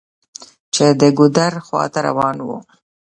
[0.73, 2.47] چې د ګودر خواته روان و.